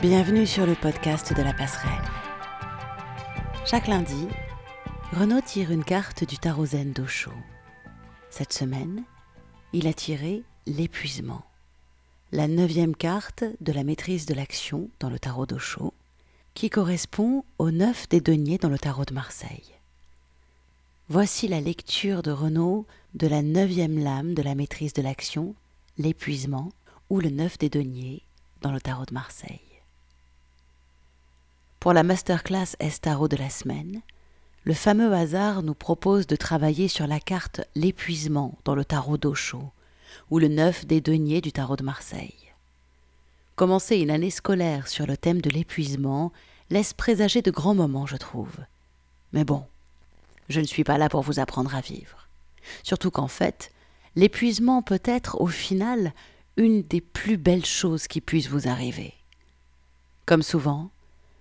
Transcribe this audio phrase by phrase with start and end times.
[0.00, 2.04] Bienvenue sur le podcast de la passerelle.
[3.66, 4.28] Chaque lundi,
[5.10, 7.32] Renaud tire une carte du tarot zen d'Osho.
[8.30, 9.02] Cette semaine,
[9.72, 11.42] il a tiré l'épuisement,
[12.30, 15.92] la neuvième carte de la maîtrise de l'action dans le tarot d'Osho,
[16.54, 19.74] qui correspond au neuf des deniers dans le tarot de Marseille.
[21.08, 25.56] Voici la lecture de Renaud de la neuvième lame de la maîtrise de l'action,
[25.96, 26.70] l'épuisement,
[27.10, 28.22] ou le neuf des deniers
[28.62, 29.67] dans le tarot de Marseille.
[31.80, 34.02] Pour la masterclass Estaro de la semaine,
[34.64, 39.70] le fameux hasard nous propose de travailler sur la carte l'épuisement dans le tarot d'Osho,
[40.30, 42.34] ou le neuf des deniers du tarot de Marseille.
[43.54, 46.32] Commencer une année scolaire sur le thème de l'épuisement
[46.68, 48.56] laisse présager de grands moments, je trouve.
[49.32, 49.64] Mais bon,
[50.48, 52.26] je ne suis pas là pour vous apprendre à vivre.
[52.82, 53.70] Surtout qu'en fait,
[54.16, 56.12] l'épuisement peut être au final
[56.56, 59.14] une des plus belles choses qui puissent vous arriver.
[60.26, 60.90] Comme souvent,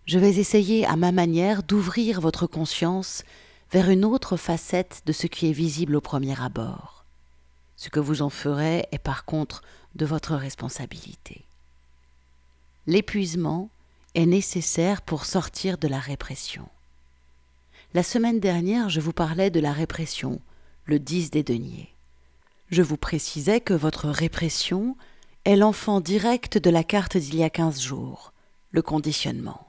[0.08, 3.24] je vais essayer à ma manière d'ouvrir votre conscience
[3.72, 7.04] vers une autre facette de ce qui est visible au premier abord.
[7.76, 9.62] Ce que vous en ferez est par contre
[9.96, 11.44] de votre responsabilité.
[12.88, 13.70] L'épuisement
[14.16, 16.70] est nécessaire pour sortir de la répression.
[17.94, 20.40] La semaine dernière, je vous parlais de la répression,
[20.86, 21.94] le 10 des deniers.
[22.72, 24.96] Je vous précisais que votre répression
[25.44, 28.32] est l'enfant direct de la carte d'il y a quinze jours,
[28.72, 29.67] le conditionnement.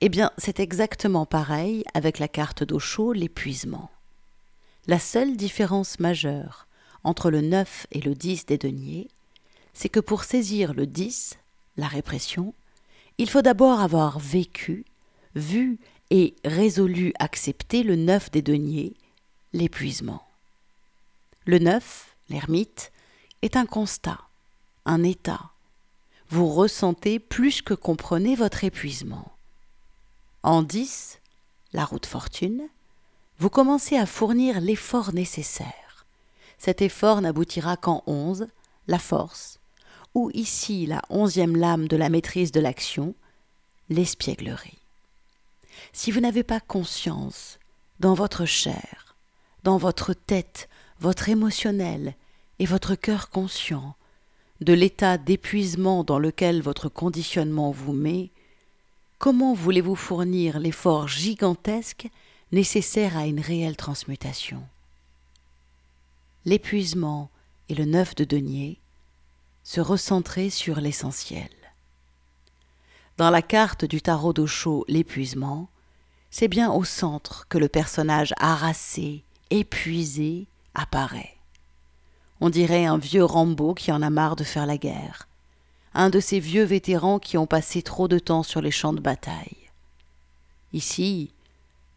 [0.00, 3.90] Eh bien, c'est exactement pareil avec la carte d'eau chaude, l'épuisement.
[4.86, 6.66] La seule différence majeure
[7.04, 9.08] entre le 9 et le 10 des deniers,
[9.72, 11.38] c'est que pour saisir le 10,
[11.76, 12.54] la répression,
[13.18, 14.84] il faut d'abord avoir vécu,
[15.34, 15.78] vu
[16.10, 18.94] et résolu accepter le 9 des deniers,
[19.52, 20.22] l'épuisement.
[21.46, 22.92] Le 9, l'ermite,
[23.42, 24.20] est un constat,
[24.86, 25.50] un état.
[26.30, 29.33] Vous ressentez plus que comprenez votre épuisement.
[30.44, 31.20] En 10,
[31.72, 32.68] la route fortune,
[33.38, 36.04] vous commencez à fournir l'effort nécessaire.
[36.58, 38.48] Cet effort n'aboutira qu'en 11,
[38.86, 39.58] la force,
[40.12, 43.14] ou ici la onzième lame de la maîtrise de l'action,
[43.88, 44.82] l'espièglerie.
[45.94, 47.58] Si vous n'avez pas conscience,
[47.98, 49.16] dans votre chair,
[49.62, 50.68] dans votre tête,
[51.00, 52.16] votre émotionnel
[52.58, 53.96] et votre cœur conscient,
[54.60, 58.30] de l'état d'épuisement dans lequel votre conditionnement vous met,
[59.24, 62.10] comment voulez-vous fournir l'effort gigantesque
[62.52, 64.62] nécessaire à une réelle transmutation?
[66.44, 67.30] L'épuisement
[67.70, 68.76] et le neuf de denier
[69.62, 71.48] se recentrer sur l'essentiel.
[73.16, 75.70] Dans la carte du tarot d'Osho, l'épuisement,
[76.30, 81.38] c'est bien au centre que le personnage harassé, épuisé, apparaît.
[82.42, 85.28] On dirait un vieux Rambo qui en a marre de faire la guerre,
[85.94, 89.00] un de ces vieux vétérans qui ont passé trop de temps sur les champs de
[89.00, 89.56] bataille.
[90.72, 91.30] Ici,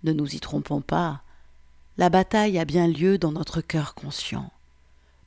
[0.04, 1.22] ne nous y trompons pas,
[1.98, 4.52] la bataille a bien lieu dans notre cœur conscient,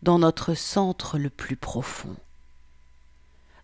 [0.02, 2.14] dans notre centre le plus profond.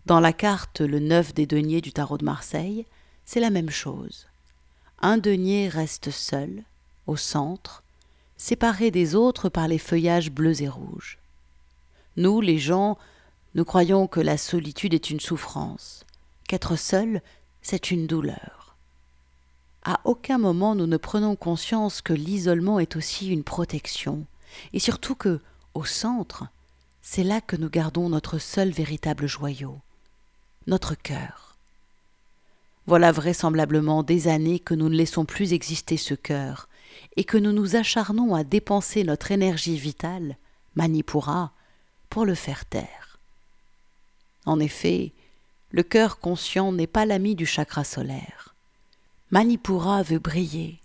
[0.05, 2.85] Dans la carte le neuf des deniers du tarot de Marseille,
[3.25, 4.27] c'est la même chose.
[5.01, 6.63] Un denier reste seul,
[7.07, 7.83] au centre,
[8.35, 11.17] séparé des autres par les feuillages bleus et rouges.
[12.17, 12.97] Nous, les gens,
[13.57, 16.05] nous croyons que la solitude est une souffrance,
[16.47, 17.23] qu'être seul,
[17.63, 18.75] c'est une douleur.
[19.83, 24.25] À aucun moment nous ne prenons conscience que l'isolement est aussi une protection,
[24.73, 25.39] et surtout que,
[25.73, 26.45] au centre,
[27.01, 29.79] c'est là que nous gardons notre seul véritable joyau,
[30.67, 31.55] notre cœur.
[32.85, 36.69] Voilà vraisemblablement des années que nous ne laissons plus exister ce cœur,
[37.15, 40.37] et que nous nous acharnons à dépenser notre énergie vitale,
[40.75, 41.53] Manipura,
[42.11, 43.06] pour le faire taire.
[44.47, 45.11] En effet,
[45.71, 48.55] le cœur conscient n'est pas l'ami du chakra solaire.
[49.29, 50.79] Manipura veut briller,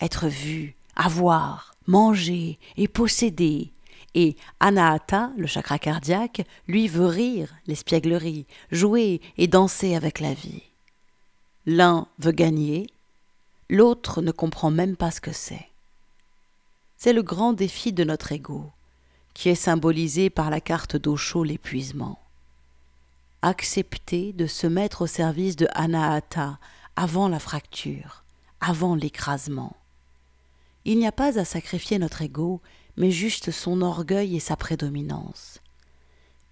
[0.00, 3.72] être vu, avoir, manger et posséder,
[4.14, 10.62] et Anahata, le chakra cardiaque, lui veut rire, l'espièglerie, jouer et danser avec la vie.
[11.66, 12.86] L'un veut gagner,
[13.68, 15.68] l'autre ne comprend même pas ce que c'est.
[16.96, 18.70] C'est le grand défi de notre ego,
[19.34, 22.20] qui est symbolisé par la carte d'eau chaud l'épuisement
[23.44, 26.58] accepter de se mettre au service de Anahata
[26.96, 28.24] avant la fracture,
[28.60, 29.76] avant l'écrasement.
[30.86, 32.62] Il n'y a pas à sacrifier notre ego,
[32.96, 35.60] mais juste son orgueil et sa prédominance.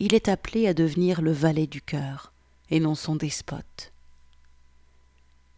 [0.01, 2.33] Il est appelé à devenir le valet du cœur,
[2.71, 3.93] et non son despote.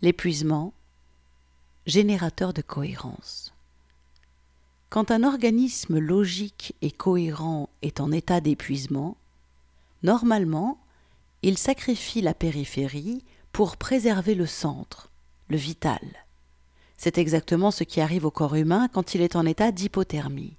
[0.03, 0.73] L'épuisement,
[1.87, 3.53] générateur de cohérence.
[4.89, 9.17] Quand un organisme logique et cohérent est en état d'épuisement,
[10.05, 10.79] normalement,
[11.45, 15.11] il sacrifie la périphérie pour préserver le centre,
[15.49, 16.01] le vital.
[16.97, 20.57] C'est exactement ce qui arrive au corps humain quand il est en état d'hypothermie.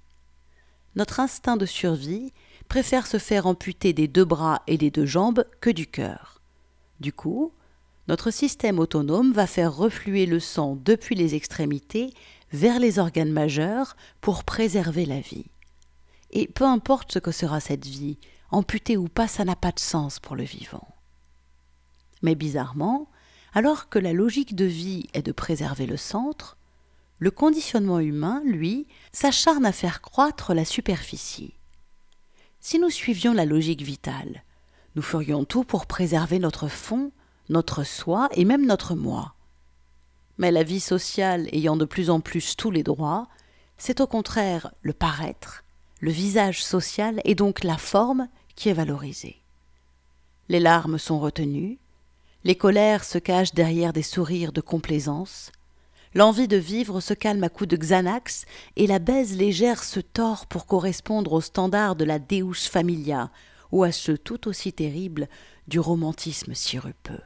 [0.94, 2.32] Notre instinct de survie
[2.68, 6.40] préfère se faire amputer des deux bras et des deux jambes que du cœur.
[7.00, 7.52] Du coup,
[8.06, 12.14] notre système autonome va faire refluer le sang depuis les extrémités
[12.52, 15.46] vers les organes majeurs pour préserver la vie.
[16.30, 18.18] Et peu importe ce que sera cette vie,
[18.50, 20.88] amputée ou pas, ça n'a pas de sens pour le vivant.
[22.22, 23.08] Mais bizarrement,
[23.54, 26.56] alors que la logique de vie est de préserver le centre,
[27.18, 31.54] le conditionnement humain, lui, s'acharne à faire croître la superficie.
[32.60, 34.42] Si nous suivions la logique vitale,
[34.96, 37.12] nous ferions tout pour préserver notre fond,
[37.48, 39.34] notre soi et même notre moi.
[40.38, 43.28] Mais la vie sociale ayant de plus en plus tous les droits,
[43.78, 45.64] c'est au contraire le paraître,
[46.06, 49.42] le visage social et donc la forme qui est valorisée.
[50.48, 51.80] Les larmes sont retenues,
[52.44, 55.50] les colères se cachent derrière des sourires de complaisance,
[56.14, 58.44] l'envie de vivre se calme à coups de Xanax
[58.76, 63.32] et la baise légère se tord pour correspondre aux standards de la Deus Familia
[63.72, 65.26] ou à ceux tout aussi terribles
[65.66, 67.22] du romantisme sirupeux.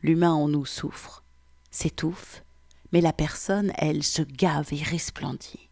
[0.00, 1.22] L'humain en nous souffre,
[1.70, 2.44] s'étouffe,
[2.92, 5.67] mais la personne, elle, se gave et resplendit.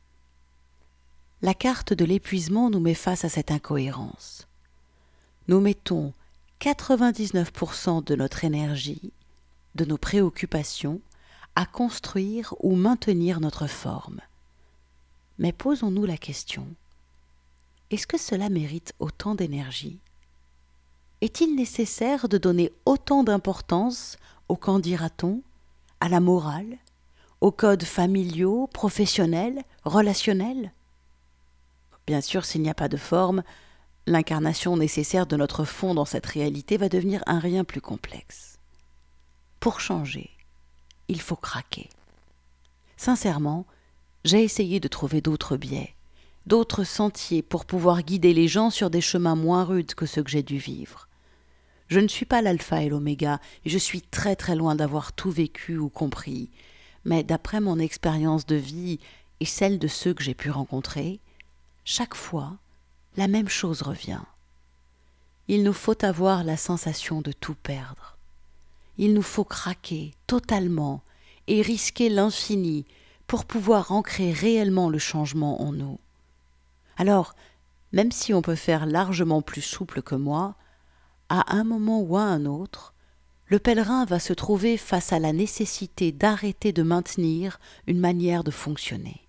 [1.47, 4.49] La carte de l'épuisement nous met face à cette incohérence.
[5.47, 6.13] Nous mettons
[6.61, 9.13] 99% de notre énergie,
[9.77, 11.01] de nos préoccupations,
[11.55, 14.21] à construire ou maintenir notre forme.
[15.39, 16.67] Mais posons-nous la question
[17.91, 20.01] est-ce que cela mérite autant d'énergie?
[21.21, 24.17] Est-il nécessaire de donner autant d'importance
[24.49, 25.43] au qu'en dira-t-on,
[26.01, 26.77] à la morale,
[27.41, 30.73] aux codes familiaux, professionnels, relationnels?
[32.07, 33.43] Bien sûr, s'il n'y a pas de forme,
[34.07, 38.59] l'incarnation nécessaire de notre fond dans cette réalité va devenir un rien plus complexe.
[39.59, 40.31] Pour changer,
[41.09, 41.89] il faut craquer.
[42.97, 43.67] Sincèrement,
[44.25, 45.95] j'ai essayé de trouver d'autres biais,
[46.47, 50.31] d'autres sentiers pour pouvoir guider les gens sur des chemins moins rudes que ceux que
[50.31, 51.09] j'ai dû vivre.
[51.89, 55.31] Je ne suis pas l'alpha et l'oméga, et je suis très très loin d'avoir tout
[55.31, 56.51] vécu ou compris,
[57.05, 58.99] mais d'après mon expérience de vie
[59.39, 61.21] et celle de ceux que j'ai pu rencontrer,
[61.89, 62.59] chaque fois,
[63.17, 64.21] la même chose revient.
[65.47, 68.17] Il nous faut avoir la sensation de tout perdre.
[68.99, 71.01] Il nous faut craquer totalement
[71.47, 72.87] et risquer l'infini
[73.29, 76.01] pour pouvoir ancrer réellement le changement en nous.
[76.97, 77.37] Alors,
[77.93, 80.57] même si on peut faire largement plus souple que moi,
[81.29, 82.95] à un moment ou à un autre,
[83.47, 88.51] le pèlerin va se trouver face à la nécessité d'arrêter de maintenir une manière de
[88.51, 89.26] fonctionner.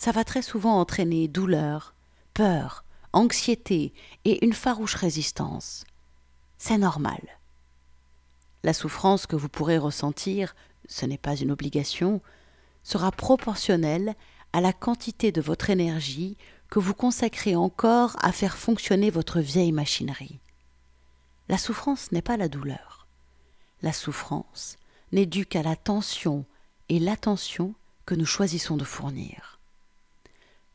[0.00, 1.94] Ça va très souvent entraîner douleur,
[2.32, 3.92] peur, anxiété
[4.24, 5.84] et une farouche résistance.
[6.56, 7.20] C'est normal.
[8.62, 10.56] La souffrance que vous pourrez ressentir,
[10.88, 12.22] ce n'est pas une obligation,
[12.82, 14.14] sera proportionnelle
[14.54, 16.38] à la quantité de votre énergie
[16.70, 20.40] que vous consacrez encore à faire fonctionner votre vieille machinerie.
[21.50, 23.06] La souffrance n'est pas la douleur.
[23.82, 24.78] La souffrance
[25.12, 26.46] n'est due qu'à la tension
[26.88, 27.74] et l'attention
[28.06, 29.59] que nous choisissons de fournir.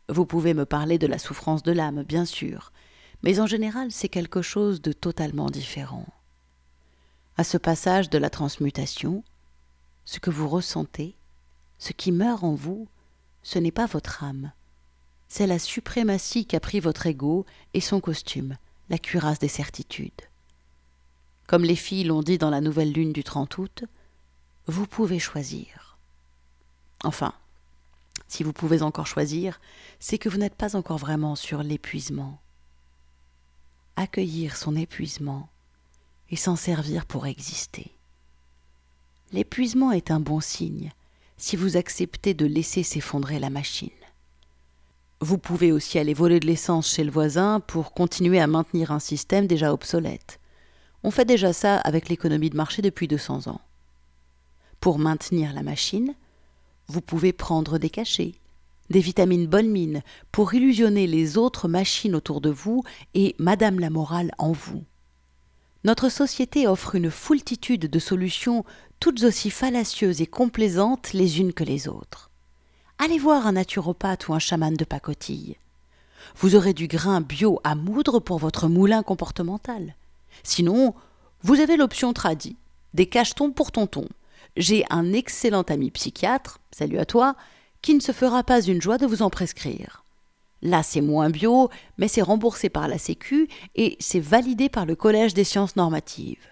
[0.07, 2.72] Vous pouvez me parler de la souffrance de l'âme, bien sûr,
[3.24, 6.06] mais en général c'est quelque chose de totalement différent.
[7.38, 9.24] À ce passage de la transmutation,
[10.06, 11.16] ce que vous ressentez,
[11.80, 12.88] ce qui meurt en vous,
[13.42, 14.52] ce n'est pas votre âme,
[15.28, 18.57] c'est la suprématie qu'a pris votre ego et son costume,
[18.90, 20.12] la cuirasse des certitudes.
[21.47, 23.83] Comme les filles l'ont dit dans la nouvelle lune du 30 août,
[24.68, 25.97] vous pouvez choisir.
[27.04, 27.33] Enfin,
[28.28, 29.60] si vous pouvez encore choisir,
[30.00, 32.40] c'est que vous n'êtes pas encore vraiment sur l'épuisement.
[33.96, 35.50] Accueillir son épuisement
[36.30, 37.92] et s'en servir pour exister.
[39.32, 40.92] L'épuisement est un bon signe
[41.38, 43.90] si vous acceptez de laisser s'effondrer la machine.
[45.22, 49.00] Vous pouvez aussi aller voler de l'essence chez le voisin pour continuer à maintenir un
[49.00, 50.40] système déjà obsolète.
[51.04, 53.62] On fait déjà ça avec l'économie de marché depuis 200 ans.
[54.80, 56.16] Pour maintenir la machine,
[56.87, 58.35] vous pouvez prendre des cachets,
[58.89, 60.01] des vitamines bonne mine,
[60.31, 64.83] pour illusionner les autres machines autour de vous et Madame la morale en vous.
[65.83, 68.65] Notre société offre une foultitude de solutions
[68.99, 72.31] toutes aussi fallacieuses et complaisantes les unes que les autres.
[72.97, 75.57] Allez voir un naturopathe ou un chaman de pacotille.
[76.37, 79.95] Vous aurez du grain bio à moudre pour votre moulin comportemental.
[80.44, 80.95] Sinon,
[81.44, 82.56] vous avez l'option tradie,
[82.94, 84.07] des cachetons pour tonton,
[84.57, 87.35] j'ai un excellent ami psychiatre, salut à toi,
[87.81, 90.04] qui ne se fera pas une joie de vous en prescrire.
[90.62, 94.95] Là, c'est moins bio, mais c'est remboursé par la Sécu et c'est validé par le
[94.95, 96.47] Collège des sciences normatives.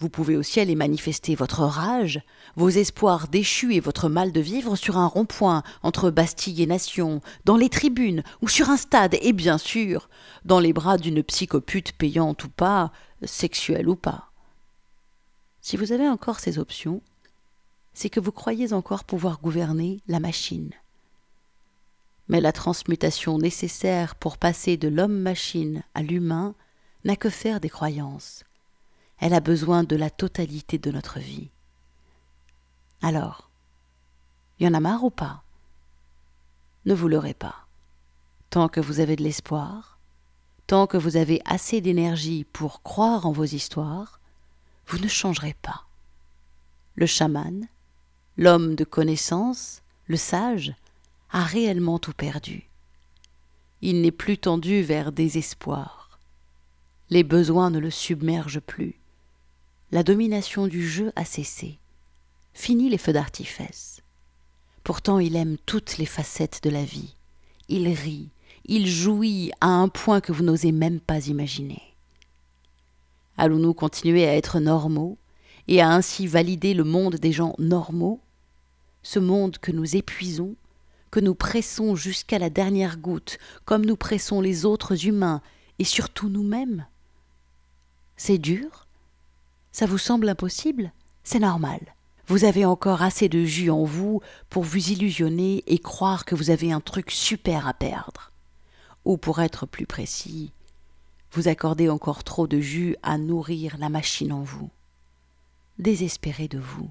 [0.00, 2.20] Vous pouvez aussi aller manifester votre rage,
[2.56, 7.20] vos espoirs déchus et votre mal de vivre sur un rond-point entre Bastille et Nation,
[7.44, 10.08] dans les tribunes ou sur un stade et bien sûr
[10.44, 12.92] dans les bras d'une psychopute payante ou pas,
[13.24, 14.27] sexuelle ou pas.
[15.68, 17.02] Si vous avez encore ces options,
[17.92, 20.70] c'est que vous croyez encore pouvoir gouverner la machine.
[22.26, 26.54] Mais la transmutation nécessaire pour passer de l'homme-machine à l'humain
[27.04, 28.44] n'a que faire des croyances.
[29.18, 31.50] Elle a besoin de la totalité de notre vie.
[33.02, 33.50] Alors,
[34.60, 35.42] y en a marre ou pas?
[36.86, 37.66] Ne vous leurrez pas.
[38.48, 39.98] Tant que vous avez de l'espoir,
[40.66, 44.17] tant que vous avez assez d'énergie pour croire en vos histoires,
[44.88, 45.84] vous ne changerez pas.
[46.94, 47.68] Le chaman,
[48.36, 50.74] l'homme de connaissance, le sage,
[51.30, 52.68] a réellement tout perdu.
[53.82, 56.18] Il n'est plus tendu vers désespoir.
[57.10, 58.94] Les besoins ne le submergent plus.
[59.92, 61.78] La domination du jeu a cessé.
[62.54, 64.02] Fini les feux d'artifice.
[64.84, 67.14] Pourtant il aime toutes les facettes de la vie.
[67.68, 68.30] Il rit,
[68.64, 71.87] il jouit à un point que vous n'osez même pas imaginer.
[73.38, 75.16] Allons-nous continuer à être normaux
[75.68, 78.20] et à ainsi valider le monde des gens normaux,
[79.02, 80.56] ce monde que nous épuisons,
[81.12, 85.40] que nous pressons jusqu'à la dernière goutte, comme nous pressons les autres humains
[85.78, 86.86] et surtout nous-mêmes?
[88.16, 88.86] C'est dur?
[89.70, 90.92] Ça vous semble impossible?
[91.22, 91.80] C'est normal.
[92.26, 96.50] Vous avez encore assez de jus en vous pour vous illusionner et croire que vous
[96.50, 98.32] avez un truc super à perdre.
[99.04, 100.52] Ou pour être plus précis,
[101.38, 104.70] vous accordez encore trop de jus à nourrir la machine en vous.
[105.78, 106.90] Désespérez de vous.